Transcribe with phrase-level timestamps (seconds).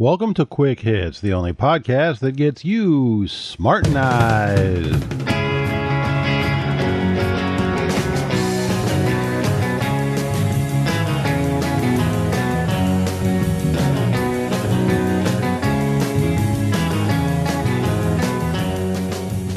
[0.00, 4.98] Welcome to Quick Hits, the only podcast that gets you smartenized.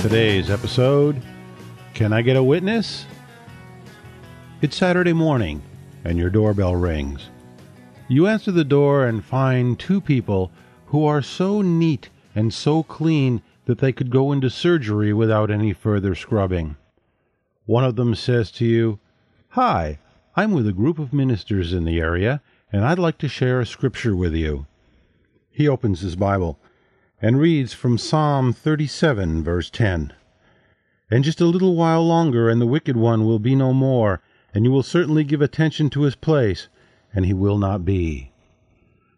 [0.01, 1.21] Today's episode
[1.93, 3.05] Can I Get a Witness?
[4.61, 5.61] It's Saturday morning,
[6.03, 7.29] and your doorbell rings.
[8.07, 10.51] You answer the door and find two people
[10.87, 15.71] who are so neat and so clean that they could go into surgery without any
[15.71, 16.75] further scrubbing.
[17.65, 18.99] One of them says to you,
[19.49, 19.99] Hi,
[20.35, 23.65] I'm with a group of ministers in the area, and I'd like to share a
[23.65, 24.65] scripture with you.
[25.51, 26.59] He opens his Bible
[27.21, 30.11] and reads from Psalm 37, verse 10.
[31.09, 34.19] And just a little while longer, and the wicked one will be no more,
[34.53, 36.67] and you will certainly give attention to his place,
[37.13, 38.31] and he will not be.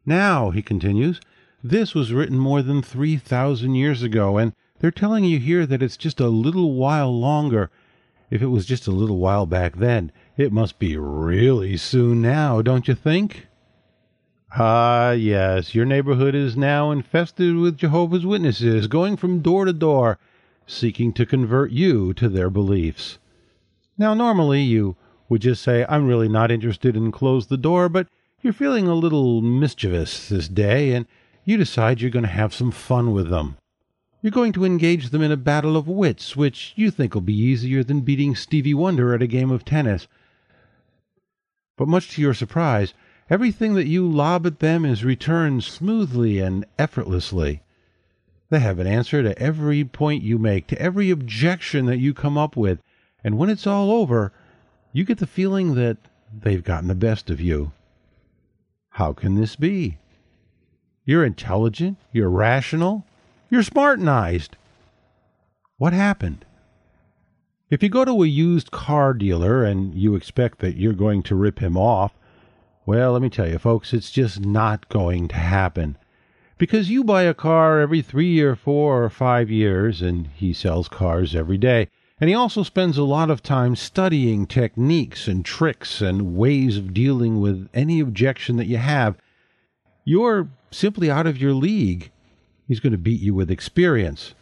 [0.06, 1.20] Now, he continues,
[1.64, 5.98] this was written more than 3,000 years ago, and they're telling you here that it's
[5.98, 7.72] just a little while longer.
[8.30, 12.62] If it was just a little while back then, it must be really soon now,
[12.62, 13.48] don't you think?
[14.58, 20.20] Ah, yes, your neighborhood is now infested with Jehovah's Witnesses, going from door to door,
[20.68, 23.18] seeking to convert you to their beliefs.
[23.98, 28.08] Now, normally you would just say, I'm really not interested and close the door, but
[28.42, 31.08] you're feeling a little mischievous this day, and
[31.44, 33.58] you decide you're going to have some fun with them.
[34.22, 37.38] You're going to engage them in a battle of wits, which you think will be
[37.38, 40.08] easier than beating Stevie Wonder at a game of tennis.
[41.78, 42.94] But much to your surprise,
[43.30, 47.62] everything that you lob at them is returned smoothly and effortlessly.
[48.50, 52.38] They have an answer to every point you make, to every objection that you come
[52.38, 52.80] up with,
[53.24, 54.32] and when it's all over,
[54.96, 55.98] you get the feeling that
[56.34, 57.74] they've gotten the best of you.
[58.92, 59.98] How can this be?
[61.04, 63.06] You're intelligent, you're rational,
[63.50, 64.52] you're smartenized.
[65.78, 66.46] What happened?
[67.70, 71.36] If you go to a used car dealer and you expect that you're going to
[71.36, 72.14] rip him off,
[72.86, 75.98] well, let me tell you, folks, it's just not going to happen.
[76.58, 80.88] Because you buy a car every three or four or five years, and he sells
[80.88, 81.90] cars every day.
[82.20, 86.94] And he also spends a lot of time studying techniques and tricks and ways of
[86.94, 89.18] dealing with any objection that you have.
[90.06, 92.12] You're simply out of your league.
[92.68, 94.34] He's going to beat you with experience.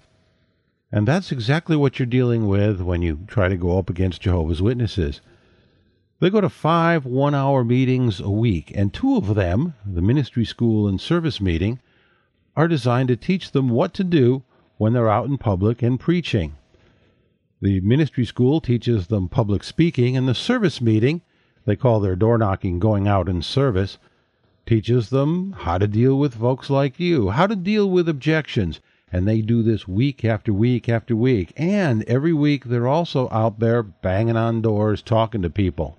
[0.92, 4.62] And that's exactly what you're dealing with when you try to go up against Jehovah's
[4.62, 5.22] Witnesses.
[6.20, 10.46] They go to five one hour meetings a week, and two of them, the ministry
[10.46, 11.80] school and service meeting,
[12.56, 14.44] are designed to teach them what to do
[14.78, 16.56] when they're out in public and preaching.
[17.64, 21.22] The ministry school teaches them public speaking, and the service meeting,
[21.64, 23.98] they call their door knocking going out in service,
[24.66, 28.82] teaches them how to deal with folks like you, how to deal with objections.
[29.14, 31.54] And they do this week after week after week.
[31.56, 35.98] And every week they're also out there banging on doors, talking to people.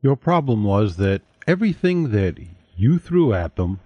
[0.00, 2.38] Your problem was that everything that
[2.76, 3.78] you threw at them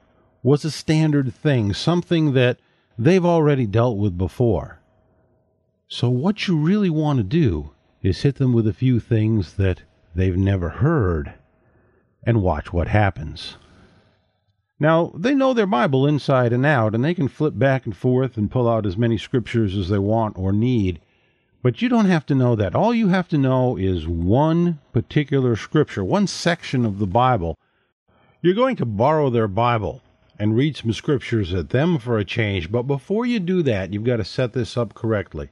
[0.43, 2.59] was a standard thing, something that
[2.97, 4.76] they've already dealt with before.
[5.89, 7.71] So, what you really want to do
[8.03, 9.83] is hit them with a few things that
[10.17, 11.35] they've never heard
[12.25, 13.57] and watch what happens.
[14.81, 18.37] Now, they know their Bible inside and out, and they can flip back and forth
[18.37, 21.01] and pull out as many scriptures as they want or need.
[21.63, 22.75] But you don't have to know that.
[22.75, 27.57] All you have to know is one particular scripture, one section of the Bible.
[28.43, 30.03] You're going to borrow their Bible
[30.37, 34.03] and read some scriptures at them for a change, but before you do that, you've
[34.03, 35.49] got to set this up correctly.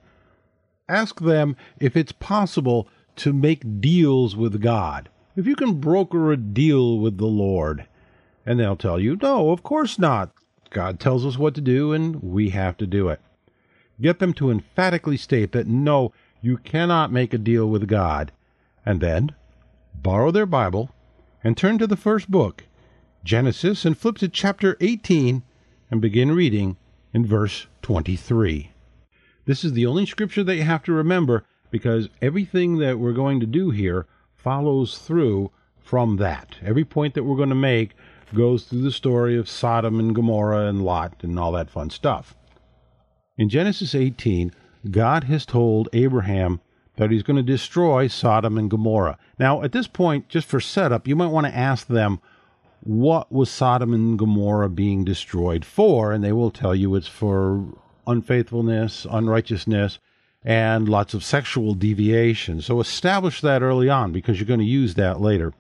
[0.88, 6.36] Ask them if it's possible to make deals with God, if you can broker a
[6.36, 7.86] deal with the Lord.
[8.44, 10.32] And they'll tell you, no, of course not.
[10.68, 13.20] God tells us what to do, and we have to do it.
[14.00, 16.12] Get them to emphatically state that no,
[16.42, 18.32] you cannot make a deal with God.
[18.84, 19.34] And then
[19.94, 20.90] borrow their Bible
[21.42, 22.64] and turn to the first book,
[23.22, 25.42] Genesis, and flip to chapter 18
[25.90, 26.76] and begin reading
[27.14, 28.73] in verse 23.
[29.46, 33.40] This is the only scripture that you have to remember because everything that we're going
[33.40, 35.50] to do here follows through
[35.82, 36.56] from that.
[36.62, 37.94] Every point that we're going to make
[38.34, 42.34] goes through the story of Sodom and Gomorrah and Lot and all that fun stuff.
[43.36, 44.52] In Genesis 18,
[44.90, 46.60] God has told Abraham
[46.96, 49.18] that he's going to destroy Sodom and Gomorrah.
[49.38, 52.20] Now, at this point, just for setup, you might want to ask them,
[52.80, 56.12] what was Sodom and Gomorrah being destroyed for?
[56.12, 57.64] And they will tell you it's for
[58.06, 59.98] unfaithfulness, unrighteousness,
[60.44, 62.60] and lots of sexual deviation.
[62.60, 65.52] So establish that early on because you're going to use that later.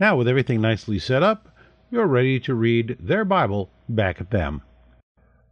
[0.00, 1.54] Now, with everything nicely set up,
[1.90, 4.62] you're ready to read their Bible back at them.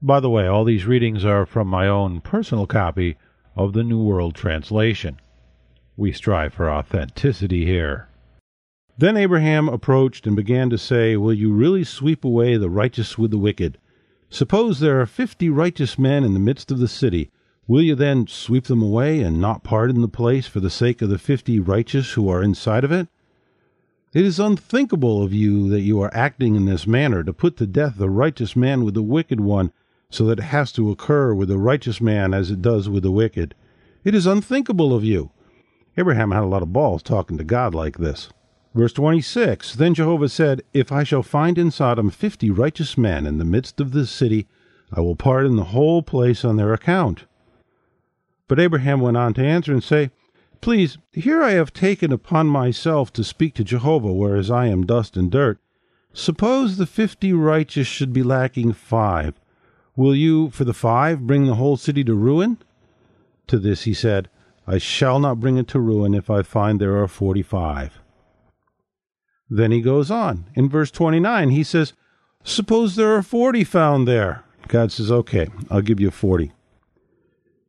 [0.02, 3.16] By the way, all these readings are from my own personal copy
[3.54, 5.20] of the New World Translation.
[5.96, 8.08] We strive for authenticity here.
[8.96, 13.30] Then Abraham approached and began to say, Will you really sweep away the righteous with
[13.30, 13.76] the wicked?
[14.32, 17.30] Suppose there are fifty righteous men in the midst of the city.
[17.66, 21.08] Will you then sweep them away and not pardon the place for the sake of
[21.08, 23.08] the fifty righteous who are inside of it?
[24.12, 27.66] It is unthinkable of you that you are acting in this manner to put to
[27.66, 29.72] death the righteous man with the wicked one,
[30.10, 33.10] so that it has to occur with the righteous man as it does with the
[33.10, 33.54] wicked.
[34.04, 35.30] It is unthinkable of you.
[35.96, 38.30] Abraham had a lot of balls talking to God like this.
[38.74, 43.38] Verse 26 Then Jehovah said, If I shall find in Sodom fifty righteous men in
[43.38, 44.46] the midst of the city,
[44.92, 47.24] I will pardon the whole place on their account.
[48.48, 50.10] But Abraham went on to answer and say,
[50.60, 55.16] Please, here I have taken upon myself to speak to Jehovah, whereas I am dust
[55.16, 55.58] and dirt.
[56.12, 59.34] Suppose the fifty righteous should be lacking five.
[59.96, 62.58] Will you, for the five, bring the whole city to ruin?
[63.46, 64.28] To this he said,
[64.66, 67.99] I shall not bring it to ruin if I find there are forty five.
[69.50, 70.46] Then he goes on.
[70.54, 71.92] In verse 29, he says,
[72.44, 74.44] Suppose there are 40 found there.
[74.68, 76.52] God says, Okay, I'll give you 40.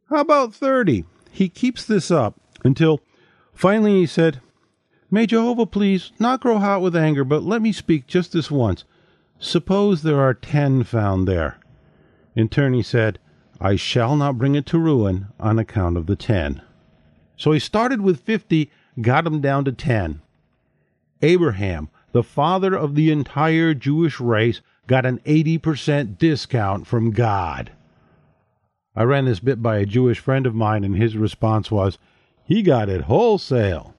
[0.09, 1.05] How about 30?
[1.31, 3.01] He keeps this up until
[3.53, 4.41] finally he said,
[5.09, 8.85] May Jehovah please not grow hot with anger, but let me speak just this once.
[9.39, 11.57] Suppose there are 10 found there.
[12.35, 13.19] In turn he said,
[13.59, 16.61] I shall not bring it to ruin on account of the 10.
[17.35, 20.21] So he started with 50, got him down to 10.
[21.21, 27.71] Abraham, the father of the entire Jewish race, got an 80% discount from God.
[28.95, 31.97] I ran this bit by a Jewish friend of mine, and his response was,
[32.43, 33.95] he got it wholesale.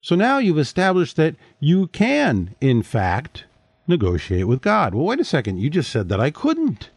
[0.00, 3.44] So now you've established that you can, in fact,
[3.86, 4.94] negotiate with God.
[4.94, 5.58] Well, wait a second.
[5.58, 6.88] You just said that I couldn't.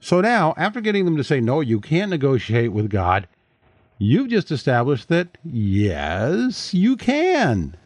[0.00, 3.28] So now, after getting them to say, no, you can't negotiate with God,
[3.98, 7.76] you've just established that, yes, you can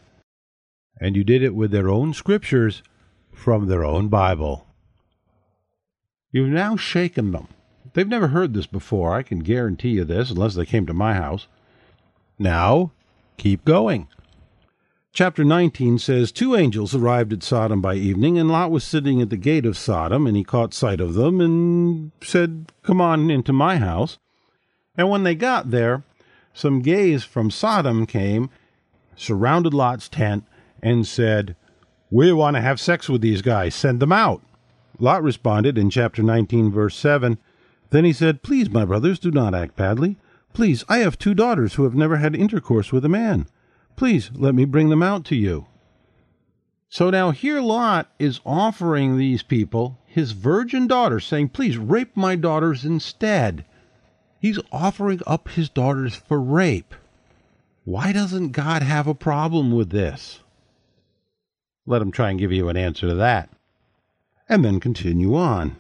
[1.03, 2.81] and you did it with their own scriptures
[3.33, 4.69] from their own Bible.
[6.31, 7.49] You've now shaken them.
[7.93, 11.15] They've never heard this before, I can guarantee you this, unless they came to my
[11.15, 11.49] house.
[12.39, 12.93] Now,
[13.37, 14.07] keep going.
[15.13, 19.29] Chapter 19 says Two angels arrived at Sodom by evening, and Lot was sitting at
[19.29, 23.53] the gate of Sodom, and he caught sight of them and said, Come on into
[23.53, 24.19] my house.
[24.97, 26.05] And when they got there,
[26.55, 28.51] some gays from Sodom came,
[29.17, 30.45] surrounded Lot's tent,
[30.83, 31.57] and said,
[32.11, 33.75] We want to have sex with these guys.
[33.75, 34.43] Send them out.
[34.99, 37.39] Lot responded in chapter 19, verse 7.
[37.91, 40.17] Then he said, Please, my brothers, do not act badly.
[40.53, 43.47] Please, I have two daughters who have never had intercourse with a man.
[43.97, 45.67] Please let me bring them out to you.
[46.89, 52.37] So now here Lot is offering these people his virgin daughters, saying, Please rape my
[52.37, 53.65] daughters instead.
[54.39, 56.95] He's offering up his daughters for rape.
[57.85, 60.41] Why doesn't God have a problem with this?
[61.87, 63.51] Let him try and give you an answer to that.
[64.49, 65.77] And then continue on.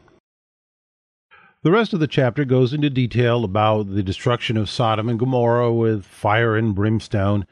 [1.62, 5.72] The rest of the chapter goes into detail about the destruction of Sodom and Gomorrah
[5.72, 7.46] with fire and brimstone.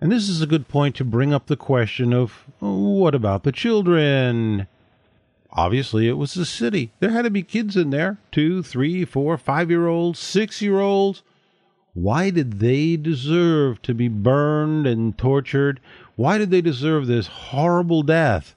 [0.00, 3.52] And this is a good point to bring up the question of what about the
[3.52, 4.66] children?
[5.52, 6.90] Obviously, it was a city.
[6.98, 10.80] There had to be kids in there two, three, four, five year olds, six year
[10.80, 11.22] olds.
[11.92, 15.80] Why did they deserve to be burned and tortured?
[16.20, 18.54] Why did they deserve this horrible death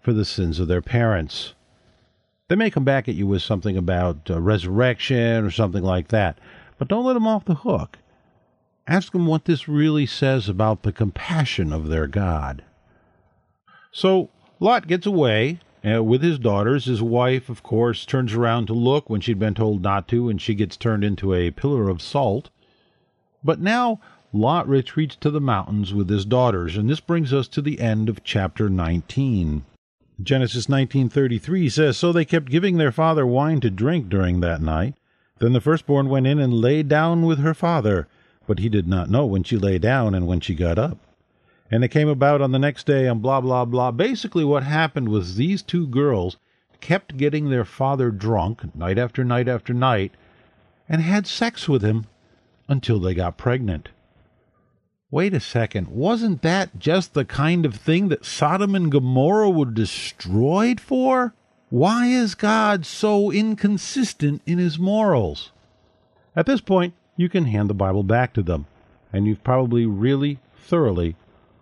[0.00, 1.54] for the sins of their parents?
[2.46, 6.38] They may come back at you with something about uh, resurrection or something like that,
[6.78, 7.98] but don't let them off the hook.
[8.86, 12.62] Ask them what this really says about the compassion of their God.
[13.90, 16.84] So Lot gets away uh, with his daughters.
[16.84, 20.40] His wife, of course, turns around to look when she'd been told not to, and
[20.40, 22.50] she gets turned into a pillar of salt.
[23.42, 23.98] But now
[24.32, 28.08] Lot retreats to the mountains with his daughters, and this brings us to the end
[28.08, 29.64] of chapter 19.
[30.22, 34.94] Genesis 19:33 says, "So they kept giving their father wine to drink during that night.
[35.40, 38.06] Then the firstborn went in and lay down with her father,
[38.46, 40.98] but he did not know when she lay down and when she got up.
[41.68, 43.90] And it came about on the next day and blah blah blah.
[43.90, 46.36] Basically what happened was these two girls
[46.80, 50.12] kept getting their father drunk night after night after night
[50.88, 52.06] and had sex with him
[52.68, 53.88] until they got pregnant.
[55.12, 59.64] Wait a second, wasn't that just the kind of thing that Sodom and Gomorrah were
[59.64, 61.34] destroyed for?
[61.68, 65.50] Why is God so inconsistent in his morals?
[66.36, 68.66] At this point, you can hand the Bible back to them,
[69.12, 71.16] and you've probably really thoroughly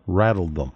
[0.06, 0.72] rattled them.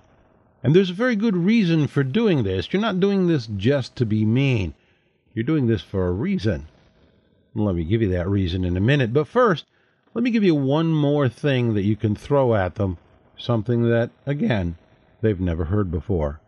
[0.62, 2.72] And there's a very good reason for doing this.
[2.72, 4.72] You're not doing this just to be mean.
[5.34, 6.68] You're doing this for a reason.
[7.54, 9.12] Let me give you that reason in a minute.
[9.12, 9.66] But first,
[10.14, 12.98] let me give you one more thing that you can throw at them.
[13.36, 14.76] Something that, again,
[15.20, 16.40] they've never heard before.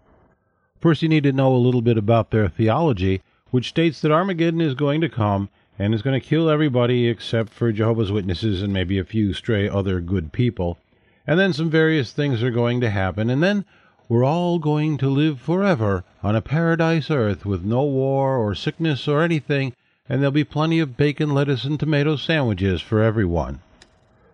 [0.80, 4.60] First, you need to know a little bit about their theology, which states that Armageddon
[4.60, 8.72] is going to come and is going to kill everybody except for Jehovah's Witnesses and
[8.72, 10.78] maybe a few stray other good people.
[11.26, 13.30] And then some various things are going to happen.
[13.30, 13.64] And then
[14.08, 19.08] we're all going to live forever on a paradise earth with no war or sickness
[19.08, 19.74] or anything,
[20.08, 23.60] and there'll be plenty of bacon, lettuce, and tomato sandwiches for everyone.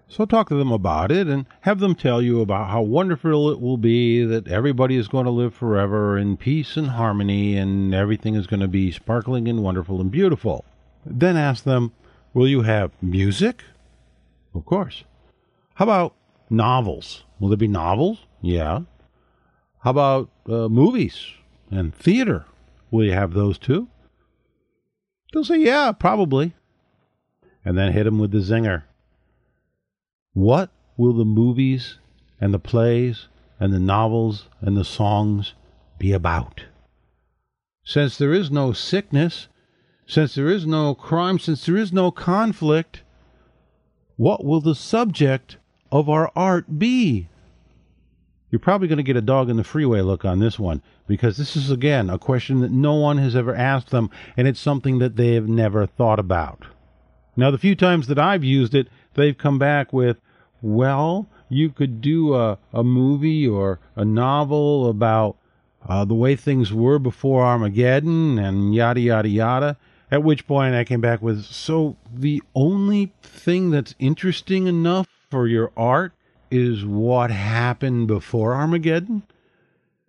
[0.08, 3.60] So talk to them about it and have them tell you about how wonderful it
[3.60, 8.34] will be that everybody is going to live forever in peace and harmony and everything
[8.34, 10.64] is going to be sparkling and wonderful and beautiful.
[11.06, 11.92] Then ask them,
[12.34, 13.62] Will you have music?
[14.52, 15.04] Of course.
[15.74, 16.14] How about
[16.48, 17.24] novels?
[17.38, 18.26] Will there be novels?
[18.40, 18.80] Yeah.
[19.80, 21.26] How about uh, movies
[21.70, 22.46] and theater?
[22.90, 23.88] Will you have those too?
[25.32, 26.54] They'll say, Yeah, probably.
[27.64, 28.84] And then hit them with the zinger.
[30.32, 31.98] What will the movies
[32.40, 35.54] and the plays and the novels and the songs
[35.98, 36.64] be about?
[37.84, 39.48] Since there is no sickness,
[40.06, 43.02] since there is no crime, since there is no conflict,
[44.16, 45.56] what will the subject
[45.90, 47.28] of our art be?
[48.50, 51.36] You're probably going to get a dog in the freeway look on this one because
[51.36, 54.98] this is, again, a question that no one has ever asked them, and it's something
[54.98, 56.64] that they have never thought about.
[57.36, 60.20] Now, the few times that I've used it, they've come back with,
[60.62, 65.36] well, you could do a, a movie or a novel about
[65.88, 69.76] uh, the way things were before Armageddon and yada, yada, yada.
[70.10, 75.46] At which point I came back with, so the only thing that's interesting enough for
[75.46, 76.12] your art
[76.50, 79.22] is what happened before Armageddon?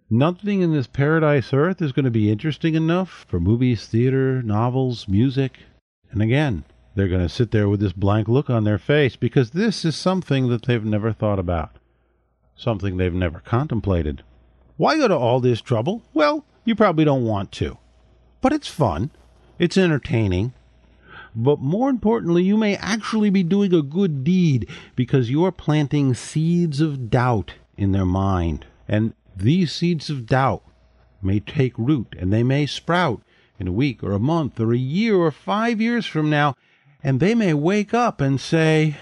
[0.10, 5.08] Nothing in this paradise earth is going to be interesting enough for movies, theater, novels,
[5.08, 5.60] music.
[6.12, 9.52] And again, they're going to sit there with this blank look on their face because
[9.52, 11.78] this is something that they've never thought about,
[12.56, 14.24] something they've never contemplated.
[14.76, 16.04] Why go to all this trouble?
[16.14, 17.78] Well, you probably don't want to.
[18.42, 19.12] But it's fun,
[19.60, 20.54] it's entertaining,
[21.36, 26.82] but more importantly, you may actually be doing a good deed because you're planting seeds
[26.82, 28.66] of doubt in their mind.
[28.88, 30.64] And these seeds of doubt
[31.22, 33.22] may take root and they may sprout
[33.60, 36.56] in a week or a month or a year or five years from now.
[37.04, 38.98] And they may wake up and say,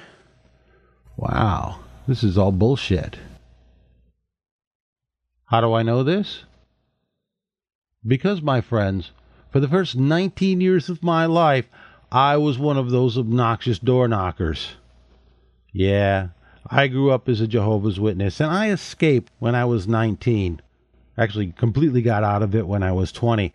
[1.18, 3.18] Wow, this is all bullshit.
[5.46, 6.44] How do I know this?
[8.06, 9.12] Because, my friends,
[9.52, 11.66] for the first 19 years of my life,
[12.12, 14.76] I was one of those obnoxious door knockers.
[15.72, 16.30] Yeah,
[16.66, 20.62] I grew up as a Jehovah's Witness, and I escaped when I was 19.
[21.18, 23.54] Actually, completely got out of it when I was 20.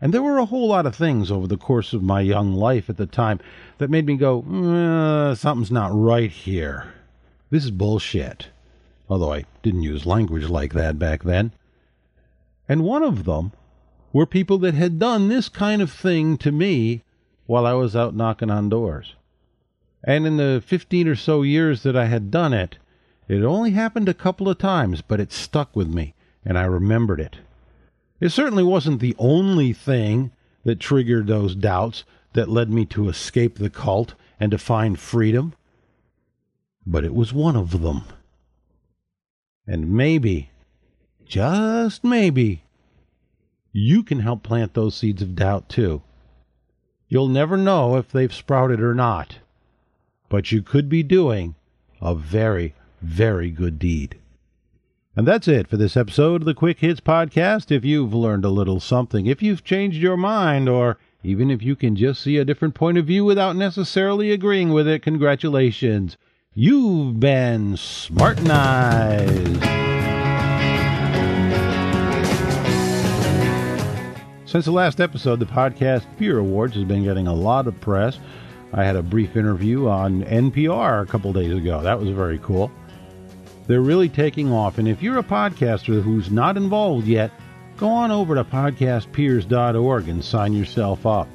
[0.00, 2.90] And there were a whole lot of things over the course of my young life
[2.90, 3.38] at the time
[3.78, 6.92] that made me go, uh, something's not right here.
[7.50, 8.48] This is bullshit.
[9.08, 11.52] Although I didn't use language like that back then.
[12.68, 13.52] And one of them
[14.12, 17.03] were people that had done this kind of thing to me
[17.46, 19.14] while I was out knocking on doors.
[20.02, 22.76] And in the fifteen or so years that I had done it,
[23.26, 27.20] it only happened a couple of times, but it stuck with me, and I remembered
[27.20, 27.36] it.
[28.20, 30.30] It certainly wasn't the only thing
[30.64, 35.54] that triggered those doubts that led me to escape the cult and to find freedom,
[36.86, 38.02] but it was one of them.
[39.66, 40.50] And maybe,
[41.24, 42.64] just maybe,
[43.72, 46.02] you can help plant those seeds of doubt too.
[47.14, 49.38] You'll never know if they've sprouted or not,
[50.28, 51.54] but you could be doing
[52.00, 54.18] a very, very good deed.
[55.14, 57.70] And that's it for this episode of the Quick Hits Podcast.
[57.70, 61.76] If you've learned a little something, if you've changed your mind, or even if you
[61.76, 66.16] can just see a different point of view without necessarily agreeing with it, congratulations.
[66.52, 69.83] You've been smartenized.
[74.54, 78.20] Since the last episode, the podcast Peer Awards has been getting a lot of press.
[78.72, 81.82] I had a brief interview on NPR a couple days ago.
[81.82, 82.70] That was very cool.
[83.66, 87.32] They're really taking off, and if you're a podcaster who's not involved yet,
[87.76, 91.26] go on over to podcastpeers.org and sign yourself up.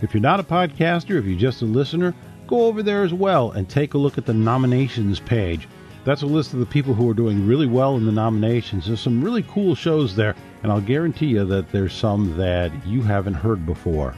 [0.00, 2.14] If you're not a podcaster, if you're just a listener,
[2.46, 5.68] go over there as well and take a look at the nominations page.
[6.04, 8.86] That's a list of the people who are doing really well in the nominations.
[8.86, 13.00] There's some really cool shows there, and I'll guarantee you that there's some that you
[13.00, 14.14] haven't heard before.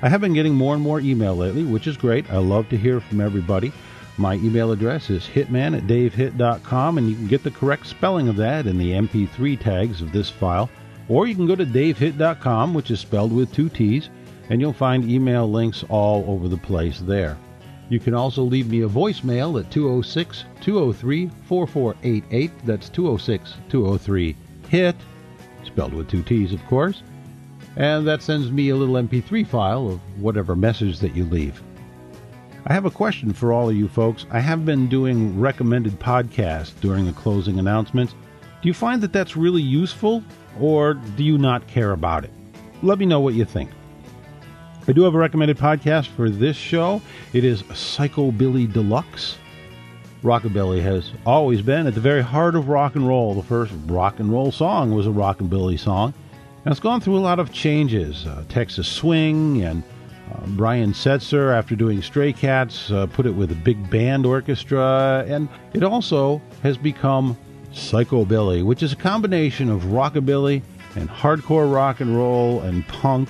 [0.00, 2.30] I have been getting more and more email lately, which is great.
[2.30, 3.72] I love to hear from everybody.
[4.16, 8.36] My email address is hitman at davehitt.com, and you can get the correct spelling of
[8.36, 10.70] that in the MP3 tags of this file.
[11.08, 14.08] Or you can go to davehitt.com, which is spelled with two T's,
[14.48, 17.36] and you'll find email links all over the place there.
[17.88, 22.50] You can also leave me a voicemail at 206 203 4488.
[22.66, 24.36] That's 206 203
[24.68, 24.96] HITT,
[25.64, 27.02] spelled with two T's, of course.
[27.76, 31.62] And that sends me a little MP3 file of whatever message that you leave.
[32.66, 34.26] I have a question for all of you folks.
[34.30, 38.14] I have been doing recommended podcasts during the closing announcements.
[38.60, 40.22] Do you find that that's really useful,
[40.60, 42.30] or do you not care about it?
[42.82, 43.70] Let me know what you think.
[44.88, 47.02] I do have a recommended podcast for this show.
[47.34, 49.36] It is Psychobilly Deluxe.
[50.22, 53.34] Rockabilly has always been at the very heart of rock and roll.
[53.34, 56.14] The first rock and roll song was a rockabilly song.
[56.64, 59.82] And it's gone through a lot of changes uh, Texas swing and
[60.32, 65.22] uh, Brian Setzer, after doing Stray Cats, uh, put it with a big band orchestra,
[65.28, 67.36] and it also has become
[67.74, 70.62] Psychobilly, which is a combination of rockabilly
[70.96, 73.28] and hardcore rock and roll and punk.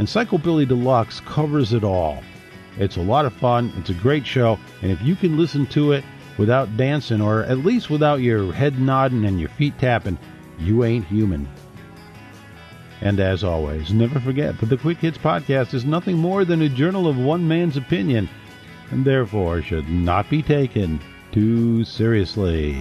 [0.00, 2.22] And Psychobilly Deluxe covers it all.
[2.78, 5.92] It's a lot of fun, it's a great show, and if you can listen to
[5.92, 6.02] it
[6.38, 10.18] without dancing, or at least without your head nodding and your feet tapping,
[10.58, 11.46] you ain't human.
[13.02, 16.70] And as always, never forget that the Quick Hits Podcast is nothing more than a
[16.70, 18.26] journal of one man's opinion,
[18.92, 20.98] and therefore should not be taken
[21.30, 22.74] too seriously.